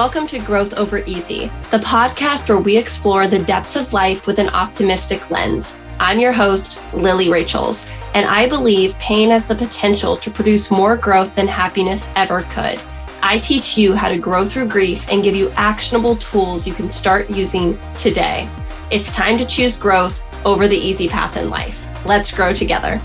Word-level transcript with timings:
Welcome 0.00 0.26
to 0.28 0.38
Growth 0.38 0.72
Over 0.78 1.04
Easy, 1.04 1.48
the 1.70 1.76
podcast 1.76 2.48
where 2.48 2.56
we 2.56 2.74
explore 2.74 3.28
the 3.28 3.44
depths 3.44 3.76
of 3.76 3.92
life 3.92 4.26
with 4.26 4.38
an 4.38 4.48
optimistic 4.48 5.30
lens. 5.30 5.76
I'm 5.98 6.18
your 6.18 6.32
host, 6.32 6.80
Lily 6.94 7.28
Rachels, 7.28 7.86
and 8.14 8.24
I 8.24 8.48
believe 8.48 8.94
pain 8.94 9.28
has 9.28 9.46
the 9.46 9.54
potential 9.54 10.16
to 10.16 10.30
produce 10.30 10.70
more 10.70 10.96
growth 10.96 11.34
than 11.34 11.46
happiness 11.46 12.10
ever 12.16 12.40
could. 12.44 12.80
I 13.22 13.40
teach 13.40 13.76
you 13.76 13.94
how 13.94 14.08
to 14.08 14.16
grow 14.16 14.48
through 14.48 14.68
grief 14.68 15.06
and 15.10 15.22
give 15.22 15.36
you 15.36 15.50
actionable 15.50 16.16
tools 16.16 16.66
you 16.66 16.72
can 16.72 16.88
start 16.88 17.28
using 17.28 17.78
today. 17.94 18.48
It's 18.90 19.12
time 19.12 19.36
to 19.36 19.44
choose 19.44 19.76
growth 19.76 20.18
over 20.46 20.66
the 20.66 20.78
easy 20.78 21.08
path 21.08 21.36
in 21.36 21.50
life. 21.50 21.78
Let's 22.06 22.34
grow 22.34 22.54
together. 22.54 23.02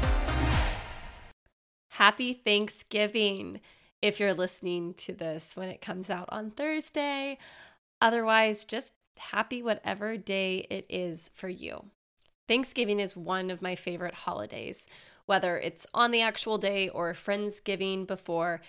Happy 1.89 2.32
Thanksgiving 2.32 3.59
if 4.06 4.20
you're 4.20 4.36
listening 4.36 4.94
to 4.94 5.14
this 5.14 5.56
when 5.56 5.68
it 5.68 5.82
comes 5.82 6.12
out 6.12 6.30
on 6.30 6.52
Thursday. 6.52 7.40
Otherwise, 8.00 8.64
just 8.64 8.94
happy 9.18 9.64
whatever 9.64 10.16
day 10.16 10.68
it 10.70 10.86
is 10.90 11.31
for 11.34 11.50
you. 11.50 11.86
Thanksgiving 12.48 13.00
is 13.00 13.18
one 13.18 13.50
of 13.50 13.64
my 13.64 13.73
favorite 13.73 14.14
holidays, 14.14 14.86
whether 15.26 15.58
it's 15.58 15.88
on 15.91 16.12
the 16.12 16.22
actual 16.22 16.59
day 16.59 16.88
or 16.88 17.14
Friendsgiving 17.14 18.05
before. 18.05 18.62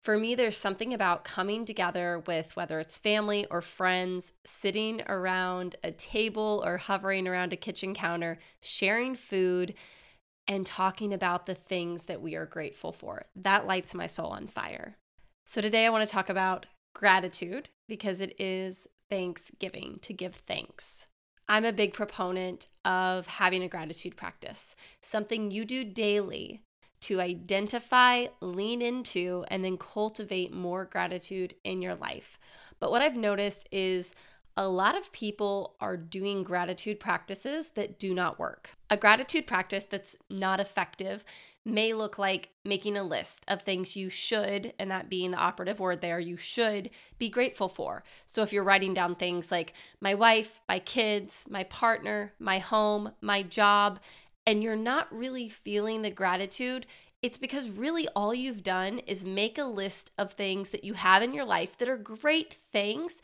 For 0.00 0.16
me, 0.16 0.34
there's 0.34 0.56
something 0.56 0.94
about 0.94 1.22
coming 1.22 1.66
together 1.66 2.22
with 2.26 2.56
whether 2.56 2.80
it's 2.80 2.96
family 2.96 3.44
or 3.50 3.60
friends, 3.60 4.32
sitting 4.46 5.02
around 5.06 5.76
a 5.84 5.92
table 5.92 6.62
or 6.64 6.78
hovering 6.78 7.28
around 7.28 7.52
a 7.52 7.56
kitchen 7.56 7.92
counter, 7.92 8.38
sharing 8.62 9.16
food 9.16 9.74
and 10.48 10.64
talking 10.64 11.12
about 11.12 11.46
the 11.46 11.54
things 11.54 12.04
that 12.04 12.22
we 12.22 12.34
are 12.34 12.46
grateful 12.46 12.90
for. 12.90 13.26
That 13.36 13.66
lights 13.66 13.94
my 13.94 14.06
soul 14.06 14.28
on 14.28 14.48
fire. 14.48 14.96
So, 15.46 15.60
today 15.60 15.86
I 15.86 15.90
want 15.90 16.08
to 16.08 16.12
talk 16.12 16.28
about 16.28 16.66
gratitude 16.94 17.68
because 17.86 18.20
it 18.20 18.34
is 18.40 18.88
Thanksgiving 19.08 19.98
to 20.02 20.12
give 20.12 20.36
thanks. 20.46 21.06
I'm 21.48 21.64
a 21.64 21.72
big 21.72 21.94
proponent 21.94 22.66
of 22.84 23.26
having 23.26 23.62
a 23.62 23.68
gratitude 23.68 24.16
practice, 24.16 24.74
something 25.02 25.50
you 25.50 25.64
do 25.64 25.84
daily 25.84 26.62
to 27.00 27.20
identify, 27.20 28.26
lean 28.40 28.82
into, 28.82 29.44
and 29.48 29.64
then 29.64 29.78
cultivate 29.78 30.52
more 30.52 30.84
gratitude 30.84 31.54
in 31.64 31.80
your 31.80 31.94
life. 31.94 32.38
But 32.80 32.90
what 32.90 33.02
I've 33.02 33.16
noticed 33.16 33.68
is 33.70 34.14
a 34.58 34.68
lot 34.68 34.98
of 34.98 35.12
people 35.12 35.76
are 35.80 35.96
doing 35.96 36.42
gratitude 36.42 36.98
practices 36.98 37.70
that 37.70 37.96
do 37.96 38.12
not 38.12 38.40
work. 38.40 38.70
A 38.90 38.96
gratitude 38.96 39.46
practice 39.46 39.84
that's 39.84 40.16
not 40.28 40.58
effective 40.58 41.24
may 41.64 41.92
look 41.92 42.18
like 42.18 42.50
making 42.64 42.96
a 42.96 43.04
list 43.04 43.44
of 43.46 43.62
things 43.62 43.94
you 43.94 44.10
should, 44.10 44.72
and 44.76 44.90
that 44.90 45.08
being 45.08 45.30
the 45.30 45.38
operative 45.38 45.78
word 45.78 46.00
there, 46.00 46.18
you 46.18 46.36
should 46.36 46.90
be 47.18 47.28
grateful 47.28 47.68
for. 47.68 48.02
So 48.26 48.42
if 48.42 48.52
you're 48.52 48.64
writing 48.64 48.94
down 48.94 49.14
things 49.14 49.52
like 49.52 49.74
my 50.00 50.14
wife, 50.16 50.60
my 50.68 50.80
kids, 50.80 51.44
my 51.48 51.62
partner, 51.62 52.32
my 52.40 52.58
home, 52.58 53.12
my 53.20 53.44
job, 53.44 54.00
and 54.44 54.60
you're 54.60 54.74
not 54.74 55.06
really 55.16 55.48
feeling 55.48 56.02
the 56.02 56.10
gratitude, 56.10 56.84
it's 57.22 57.38
because 57.38 57.70
really 57.70 58.08
all 58.16 58.34
you've 58.34 58.64
done 58.64 58.98
is 59.00 59.24
make 59.24 59.56
a 59.56 59.64
list 59.64 60.10
of 60.18 60.32
things 60.32 60.70
that 60.70 60.82
you 60.82 60.94
have 60.94 61.22
in 61.22 61.32
your 61.32 61.44
life 61.44 61.78
that 61.78 61.88
are 61.88 61.96
great 61.96 62.52
things, 62.52 63.18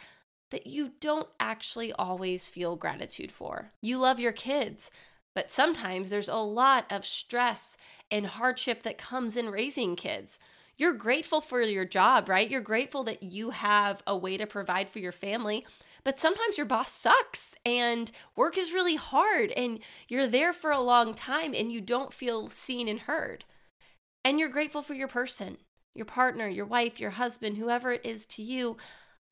that 0.50 0.67
you 0.67 0.92
don't 1.00 1.28
actually 1.41 1.92
always 1.92 2.48
feel 2.48 2.77
gratitude 2.77 3.33
for. 3.33 3.73
You 3.81 3.98
love 3.98 4.20
your 4.20 4.33
kids, 4.33 4.91
but 5.34 5.53
sometimes 5.53 6.11
there's 6.11 6.28
a 6.28 6.36
lot 6.36 6.91
of 6.91 7.05
stress 7.05 7.77
and 8.11 8.27
hardship 8.27 8.83
that 8.84 8.98
comes 8.98 9.36
in 9.36 9.51
raising 9.51 9.97
kids. 9.97 10.39
You're 10.77 10.95
grateful 10.95 11.41
for 11.41 11.61
your 11.61 11.84
job, 11.84 12.28
right? 12.28 12.51
You're 12.51 12.61
grateful 12.61 13.05
that 13.05 13.23
you 13.23 13.51
have 13.51 14.03
a 14.06 14.17
way 14.17 14.36
to 14.36 14.47
provide 14.47 14.89
for 14.89 14.98
your 14.98 15.12
family. 15.12 15.64
But 16.05 16.20
sometimes 16.20 16.58
your 16.58 16.67
boss 16.67 16.92
sucks 16.92 17.55
and 17.64 18.11
work 18.36 18.58
is 18.58 18.73
really 18.73 18.97
hard 18.97 19.53
and 19.53 19.79
you're 20.06 20.27
there 20.27 20.53
for 20.53 20.70
a 20.70 20.81
long 20.81 21.14
time 21.14 21.55
and 21.55 21.73
you 21.73 21.80
don't 21.80 22.13
feel 22.13 22.51
seen 22.51 22.89
and 22.89 23.01
heard. 23.01 23.45
And 24.24 24.39
you're 24.39 24.51
grateful 24.51 24.83
for 24.83 24.95
your 24.95 25.08
person, 25.08 25.58
your 25.95 26.05
partner, 26.05 26.46
your 26.46 26.67
wife, 26.67 27.01
your 27.01 27.11
husband, 27.11 27.57
whoever 27.57 27.92
it 27.92 28.05
is 28.05 28.27
to 28.27 28.42
you. 28.42 28.77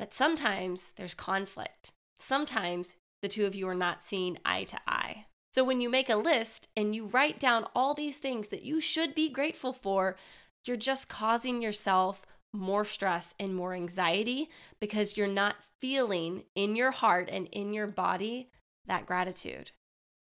But 0.02 0.14
sometimes 0.14 0.94
there's 0.96 1.14
conflict. 1.14 1.92
Sometimes 2.18 2.96
the 3.22 3.28
two 3.28 3.46
of 3.46 3.54
you 3.54 3.68
are 3.68 3.74
not 3.76 4.02
seeing 4.02 4.36
eye 4.44 4.64
to 4.64 4.80
eye. 4.84 5.26
So 5.54 5.62
when 5.62 5.80
you 5.80 5.88
make 5.88 6.10
a 6.10 6.16
list 6.16 6.66
and 6.76 6.92
you 6.92 7.06
write 7.06 7.38
down 7.38 7.68
all 7.72 7.94
these 7.94 8.16
things 8.16 8.48
that 8.48 8.64
you 8.64 8.80
should 8.80 9.14
be 9.14 9.30
grateful 9.30 9.72
for, 9.72 10.16
you're 10.64 10.76
just 10.76 11.08
causing 11.08 11.62
yourself 11.62 12.26
more 12.52 12.84
stress 12.84 13.36
and 13.38 13.54
more 13.54 13.74
anxiety 13.74 14.50
because 14.80 15.16
you're 15.16 15.28
not 15.28 15.62
feeling 15.80 16.46
in 16.56 16.74
your 16.74 16.90
heart 16.90 17.28
and 17.30 17.46
in 17.52 17.72
your 17.72 17.86
body 17.86 18.48
that 18.86 19.06
gratitude. 19.06 19.70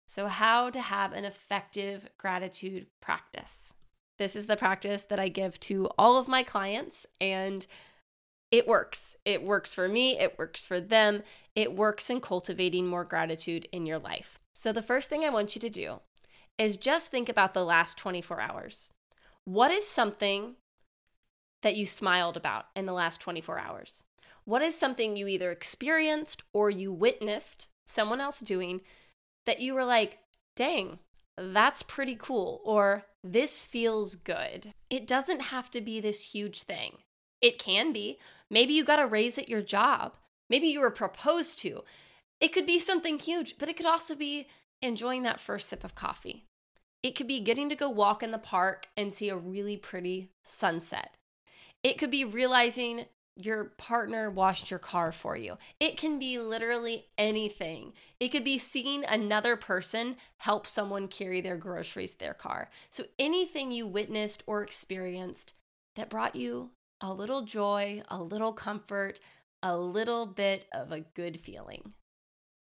So, 0.09 0.27
how 0.27 0.71
to 0.71 0.81
have 0.81 1.13
an 1.13 1.25
effective 1.25 2.11
gratitude 2.19 2.89
practice. 3.01 3.75
This 4.19 4.35
is 4.35 4.47
the 4.47 4.57
practice 4.57 5.05
that 5.05 5.21
I 5.21 5.29
give 5.29 5.61
to 5.61 5.87
all 5.97 6.19
of 6.19 6.27
my 6.27 6.43
clients, 6.43 7.07
and 7.21 7.65
it 8.51 8.67
works. 8.67 9.17
It 9.25 9.43
works 9.43 9.73
for 9.73 9.89
me, 9.89 10.19
it 10.19 10.39
works 10.39 10.65
for 10.65 10.81
them. 10.81 11.23
It 11.55 11.75
works 11.75 12.09
in 12.09 12.21
cultivating 12.21 12.87
more 12.87 13.05
gratitude 13.05 13.69
in 13.73 13.85
your 13.85 13.99
life. 13.99 14.39
So, 14.55 14.73
the 14.73 14.83
first 14.83 15.09
thing 15.09 15.25
I 15.25 15.31
want 15.31 15.55
you 15.55 15.61
to 15.61 15.71
do 15.71 16.01
is 16.57 16.77
just 16.77 17.11
think 17.11 17.29
about 17.29 17.55
the 17.55 17.65
last 17.65 17.97
24 17.97 18.41
hours. 18.41 18.91
What 19.45 19.71
is 19.71 19.87
something 19.87 20.57
that 21.63 21.77
you 21.77 21.87
smiled 21.87 22.37
about 22.37 22.67
in 22.75 22.87
the 22.87 22.93
last 22.93 23.21
24 23.21 23.59
hours? 23.59 24.05
What 24.45 24.63
is 24.63 24.79
something 24.79 25.17
you 25.17 25.29
either 25.29 25.53
experienced 25.53 26.43
or 26.53 26.71
you 26.71 26.93
witnessed 26.93 27.69
someone 27.87 28.21
else 28.21 28.41
doing 28.41 28.81
that 29.47 29.61
you 29.61 29.75
were 29.75 29.85
like, 29.85 30.19
dang, 30.57 30.99
that's 31.37 31.83
pretty 31.83 32.17
cool, 32.19 32.61
or 32.65 33.05
this 33.23 33.63
feels 33.63 34.15
good? 34.15 34.73
It 34.91 35.07
doesn't 35.07 35.41
have 35.41 35.71
to 35.73 35.81
be 35.81 36.01
this 36.01 36.33
huge 36.33 36.63
thing. 36.63 36.99
It 37.41 37.59
can 37.59 37.93
be. 37.93 38.19
Maybe 38.51 38.73
you 38.73 38.85
got 38.85 39.01
a 39.01 39.07
raise 39.07 39.39
at 39.39 39.49
your 39.49 39.63
job. 39.63 40.15
Maybe 40.49 40.69
you 40.69 40.81
were 40.81 40.91
proposed 40.91 41.59
to. 41.61 41.85
It 42.41 42.53
could 42.53 42.67
be 42.67 42.79
something 42.79 43.19
huge, 43.19 43.59
but 43.59 43.69
it 43.69 43.77
could 43.77 43.87
also 43.87 44.15
be 44.15 44.49
enjoying 44.81 45.23
that 45.25 45.41
first 45.41 45.69
sip 45.69 45.85
of 45.85 45.95
coffee. 45.95 46.45
It 47.03 47.15
could 47.15 47.29
be 47.29 47.41
getting 47.41 47.69
to 47.69 47.77
go 47.77 47.89
walk 47.89 48.23
in 48.23 48.31
the 48.31 48.39
park 48.39 48.87
and 48.97 49.13
see 49.13 49.29
a 49.29 49.37
really 49.37 49.77
pretty 49.77 50.31
sunset. 50.43 51.17
It 51.83 51.99
could 51.99 52.11
be 52.11 52.25
realizing 52.25 53.07
your 53.37 53.67
partner 53.79 54.29
washed 54.29 54.69
your 54.69 54.81
car 54.81 55.13
for 55.13 55.37
you. 55.37 55.59
It 55.79 55.97
can 55.97 56.19
be 56.19 56.39
literally 56.39 57.07
anything. 57.17 57.93
It 58.19 58.29
could 58.29 58.43
be 58.43 58.59
seeing 58.59 59.05
another 59.05 59.55
person 59.55 60.17
help 60.39 60.67
someone 60.67 61.07
carry 61.07 61.41
their 61.41 61.57
groceries 61.57 62.15
to 62.15 62.19
their 62.19 62.35
car. 62.35 62.69
So 62.91 63.05
anything 63.17 63.71
you 63.71 63.87
witnessed 63.87 64.43
or 64.47 64.63
experienced 64.63 65.55
that 65.95 66.11
brought 66.11 66.35
you 66.35 66.71
a 67.01 67.13
little 67.13 67.43
joy, 67.43 68.03
a 68.09 68.23
little 68.23 68.53
comfort, 68.53 69.21
a 69.63 69.77
little 69.77 70.27
bit 70.27 70.67
of 70.73 70.93
a 70.93 71.01
good 71.01 71.41
feeling. 71.41 71.93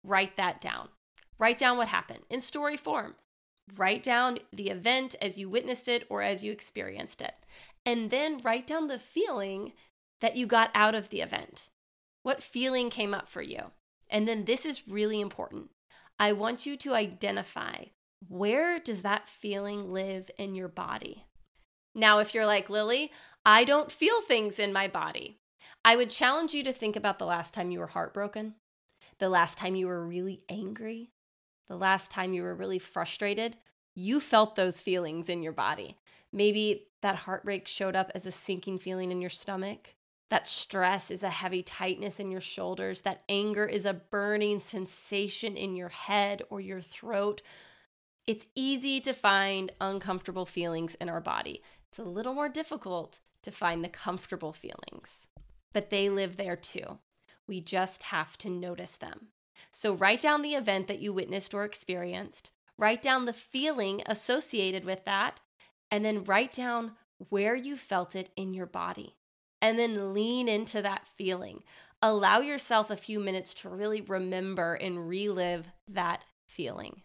Write 0.04 0.38
that 0.38 0.62
down. 0.62 0.90
Write 1.40 1.58
down 1.58 1.78
what 1.78 1.88
happened 1.88 2.24
in 2.30 2.42
story 2.42 2.78
form. 2.78 3.16
Write 3.78 4.04
down 4.04 4.40
the 4.52 4.70
event 4.70 5.16
as 5.22 5.38
you 5.38 5.50
witnessed 5.50 5.88
it 5.88 6.06
or 6.10 6.22
as 6.22 6.44
you 6.44 6.52
experienced 6.52 7.22
it. 7.22 7.34
And 7.86 8.10
then 8.10 8.42
write 8.44 8.68
down 8.68 8.88
the 8.88 9.00
feeling 9.00 9.74
that 10.22 10.36
you 10.36 10.46
got 10.46 10.72
out 10.74 10.96
of 10.96 11.10
the 11.10 11.22
event. 11.22 11.70
What 12.24 12.44
feeling 12.44 12.90
came 12.90 13.14
up 13.14 13.28
for 13.28 13.42
you? 13.42 13.72
And 14.10 14.28
then 14.28 14.46
this 14.46 14.66
is 14.66 14.88
really 14.88 15.20
important. 15.20 15.70
I 16.20 16.34
want 16.34 16.66
you 16.66 16.78
to 16.78 16.94
identify 16.94 17.86
where 18.28 18.80
does 18.80 19.02
that 19.02 19.28
feeling 19.28 19.92
live 19.92 20.30
in 20.38 20.56
your 20.56 20.70
body? 20.70 21.26
Now, 21.96 22.20
if 22.20 22.34
you're 22.34 22.46
like 22.46 22.70
Lily, 22.70 23.12
I 23.46 23.66
don't 23.66 23.92
feel 23.92 24.22
things 24.22 24.58
in 24.58 24.72
my 24.72 24.88
body. 24.88 25.40
I 25.84 25.98
would 25.98 26.10
challenge 26.10 26.54
you 26.54 26.64
to 26.64 26.72
think 26.72 26.96
about 26.96 27.20
the 27.20 27.26
last 27.26 27.54
time 27.54 27.72
you 27.72 27.80
were 27.80 27.88
heartbroken, 27.88 28.56
the 29.20 29.28
last 29.28 29.58
time 29.58 29.76
you 29.76 29.88
were 29.88 30.08
really 30.08 30.42
angry, 30.48 31.12
the 31.68 31.76
last 31.76 32.10
time 32.10 32.34
you 32.34 32.44
were 32.44 32.56
really 32.56 32.80
frustrated. 32.80 33.58
You 33.96 34.22
felt 34.22 34.56
those 34.56 34.80
feelings 34.80 35.28
in 35.28 35.44
your 35.44 35.52
body. 35.52 35.98
Maybe 36.32 36.88
that 37.02 37.18
heartbreak 37.18 37.68
showed 37.68 37.96
up 37.96 38.12
as 38.16 38.26
a 38.26 38.32
sinking 38.32 38.80
feeling 38.80 39.12
in 39.12 39.20
your 39.20 39.30
stomach. 39.30 39.96
That 40.30 40.48
stress 40.48 41.12
is 41.12 41.22
a 41.22 41.30
heavy 41.30 41.62
tightness 41.62 42.20
in 42.20 42.32
your 42.32 42.42
shoulders. 42.42 43.02
That 43.02 43.24
anger 43.28 43.66
is 43.66 43.86
a 43.86 43.94
burning 43.94 44.62
sensation 44.62 45.58
in 45.58 45.76
your 45.76 45.90
head 45.90 46.42
or 46.50 46.60
your 46.60 46.82
throat. 46.82 47.42
It's 48.26 48.48
easy 48.56 49.02
to 49.02 49.14
find 49.14 49.72
uncomfortable 49.82 50.46
feelings 50.46 50.96
in 50.96 51.10
our 51.10 51.20
body. 51.20 51.62
It's 51.90 52.00
a 52.00 52.04
little 52.04 52.34
more 52.34 52.48
difficult 52.48 53.20
to 53.42 53.52
find 53.52 53.84
the 53.84 53.90
comfortable 53.90 54.54
feelings, 54.54 55.28
but 55.74 55.90
they 55.90 56.08
live 56.10 56.38
there 56.38 56.56
too. 56.56 57.00
We 57.48 57.60
just 57.60 58.04
have 58.04 58.38
to 58.38 58.50
notice 58.50 58.96
them. 58.96 59.28
So 59.72 59.94
write 59.94 60.22
down 60.22 60.42
the 60.42 60.56
event 60.56 60.88
that 60.88 61.00
you 61.00 61.12
witnessed 61.12 61.54
or 61.54 61.66
experienced, 61.66 62.52
write 62.78 63.02
down 63.02 63.26
the 63.26 63.34
feeling 63.34 64.02
associated 64.06 64.86
with 64.86 65.04
that, 65.04 65.42
and 65.92 66.06
then 66.06 66.24
write 66.24 66.54
down 66.54 66.94
where 67.30 67.56
you 67.56 67.76
felt 67.76 68.16
it 68.16 68.30
in 68.38 68.54
your 68.54 68.66
body. 68.66 69.16
And 69.62 69.78
then 69.78 70.14
lean 70.14 70.48
into 70.48 70.82
that 70.82 71.08
feeling. 71.18 71.64
allow 72.02 72.42
yourself 72.42 72.90
a 72.90 72.98
few 72.98 73.18
minutes 73.18 73.54
to 73.54 73.70
really 73.70 74.02
remember 74.02 74.76
and 74.76 75.08
relive 75.08 75.68
that 75.88 76.26
feeling. 76.48 77.02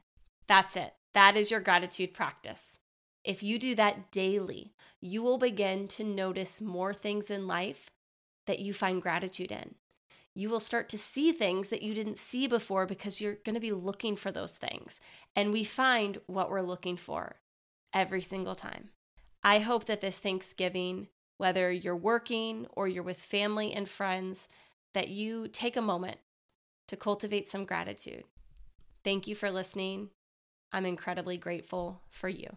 That's 0.48 0.74
it. 0.74 0.92
That 1.18 1.36
is 1.36 1.50
your 1.50 1.58
gratitude 1.58 2.14
practice. 2.14 2.78
If 3.24 3.42
you 3.42 3.58
do 3.58 3.74
that 3.74 4.12
daily, 4.12 4.76
you 5.00 5.20
will 5.20 5.36
begin 5.36 5.88
to 5.88 6.04
notice 6.04 6.60
more 6.60 6.94
things 6.94 7.28
in 7.28 7.48
life 7.48 7.90
that 8.46 8.60
you 8.60 8.72
find 8.72 9.02
gratitude 9.02 9.50
in. 9.50 9.74
You 10.36 10.48
will 10.48 10.60
start 10.60 10.88
to 10.90 10.96
see 10.96 11.32
things 11.32 11.70
that 11.70 11.82
you 11.82 11.92
didn't 11.92 12.18
see 12.18 12.46
before 12.46 12.86
because 12.86 13.20
you're 13.20 13.38
going 13.44 13.54
to 13.54 13.60
be 13.60 13.72
looking 13.72 14.14
for 14.14 14.30
those 14.30 14.52
things. 14.52 15.00
And 15.34 15.52
we 15.52 15.64
find 15.64 16.20
what 16.28 16.52
we're 16.52 16.62
looking 16.62 16.96
for 16.96 17.40
every 17.92 18.22
single 18.22 18.54
time. 18.54 18.90
I 19.42 19.58
hope 19.58 19.86
that 19.86 20.00
this 20.00 20.20
Thanksgiving, 20.20 21.08
whether 21.36 21.68
you're 21.72 21.96
working 21.96 22.68
or 22.76 22.86
you're 22.86 23.02
with 23.02 23.18
family 23.18 23.72
and 23.72 23.88
friends, 23.88 24.48
that 24.94 25.08
you 25.08 25.48
take 25.48 25.76
a 25.76 25.82
moment 25.82 26.18
to 26.86 26.96
cultivate 26.96 27.50
some 27.50 27.64
gratitude. 27.64 28.22
Thank 29.02 29.26
you 29.26 29.34
for 29.34 29.50
listening. 29.50 30.10
I'm 30.72 30.86
incredibly 30.86 31.38
grateful 31.38 32.00
for 32.10 32.28
you. 32.28 32.48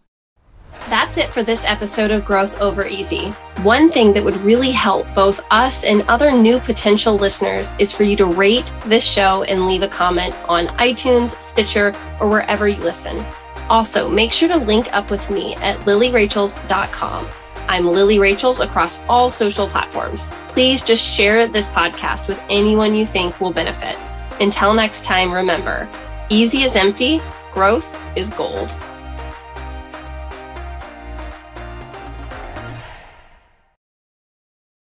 That's 0.90 1.18
it 1.18 1.30
for 1.30 1.44
this 1.44 1.66
episode 1.66 2.12
of 2.12 2.26
Growth 2.26 2.62
Over 2.62 2.86
Easy. 2.86 3.30
One 3.64 3.90
thing 3.90 4.14
that 4.14 4.24
would 4.24 4.38
really 4.38 4.72
help 4.72 5.06
both 5.14 5.46
us 5.52 5.84
and 5.84 6.02
other 6.04 6.32
new 6.32 6.60
potential 6.60 7.16
listeners 7.16 7.74
is 7.80 7.94
for 7.94 8.04
you 8.04 8.16
to 8.18 8.26
rate 8.26 8.72
this 8.86 9.04
show 9.04 9.44
and 9.44 9.68
leave 9.68 9.84
a 9.84 9.88
comment 9.88 10.36
on 10.48 10.68
iTunes, 10.78 11.40
Stitcher, 11.40 11.94
or 12.20 12.30
wherever 12.30 12.68
you 12.68 12.82
listen. 12.82 13.24
Also, 13.70 14.10
make 14.10 14.34
sure 14.34 14.50
to 14.50 14.58
link 14.58 14.92
up 14.94 15.10
with 15.10 15.30
me 15.30 15.56
at 15.56 15.80
lilyrachels.com. 15.82 17.28
I'm 17.70 17.86
Lily 17.86 18.20
Rachels 18.20 18.60
across 18.60 19.02
all 19.08 19.30
social 19.30 19.68
platforms. 19.68 20.30
Please 20.50 20.82
just 20.82 21.06
share 21.06 21.48
this 21.48 21.70
podcast 21.70 22.28
with 22.28 22.42
anyone 22.50 22.94
you 22.94 23.06
think 23.06 23.40
will 23.40 23.54
benefit. 23.54 23.98
Until 24.42 24.74
next 24.74 25.06
time, 25.06 25.34
remember 25.34 25.88
easy 26.30 26.64
is 26.64 26.76
empty, 26.76 27.20
growth 27.54 28.18
is 28.18 28.30
gold. 28.30 28.76